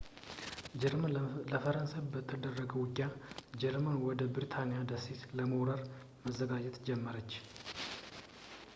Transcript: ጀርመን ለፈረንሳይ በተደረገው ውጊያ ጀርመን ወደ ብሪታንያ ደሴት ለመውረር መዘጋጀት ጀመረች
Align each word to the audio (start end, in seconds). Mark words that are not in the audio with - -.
ጀርመን 0.81 1.11
ለፈረንሳይ 1.51 2.01
በተደረገው 2.13 2.79
ውጊያ 2.83 3.07
ጀርመን 3.63 4.01
ወደ 4.07 4.19
ብሪታንያ 4.37 4.79
ደሴት 4.93 5.21
ለመውረር 5.39 5.83
መዘጋጀት 6.25 6.77
ጀመረች 6.89 7.31